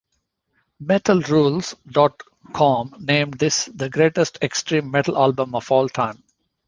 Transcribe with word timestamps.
Metal-Rules 0.79 1.75
dot 1.87 2.23
com 2.53 2.95
named 2.97 3.35
this 3.35 3.65
the 3.65 3.87
greatest 3.87 4.39
extreme 4.41 4.89
metal 4.89 5.15
album 5.15 5.53
of 5.53 5.71
all 5.71 5.87
time. 5.87 6.23